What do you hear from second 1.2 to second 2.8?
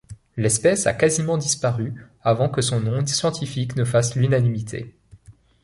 disparu avant que son